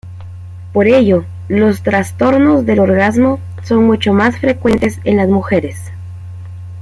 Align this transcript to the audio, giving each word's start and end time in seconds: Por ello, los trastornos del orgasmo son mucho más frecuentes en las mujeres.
Por 0.73 0.87
ello, 0.87 1.25
los 1.47 1.83
trastornos 1.83 2.65
del 2.65 2.79
orgasmo 2.79 3.39
son 3.61 3.83
mucho 3.85 4.13
más 4.13 4.35
frecuentes 4.35 4.99
en 5.03 5.17
las 5.17 5.29
mujeres. 5.29 5.91